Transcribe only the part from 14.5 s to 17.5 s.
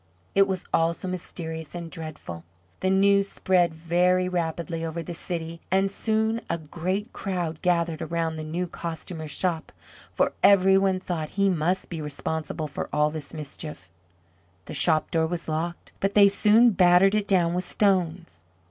The shop door was locked; but they soon battered it